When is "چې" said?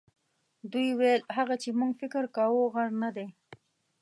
1.61-1.69